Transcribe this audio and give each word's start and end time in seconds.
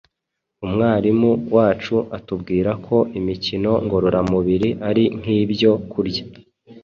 Umwarimu 0.65 1.31
wacu 1.55 1.95
atubwira 2.17 2.71
ko 2.85 2.97
imikino 3.19 3.71
ngororamubiri 3.85 4.69
ari 4.89 5.03
nk’ibyo 5.19 5.71
kurya 5.91 6.23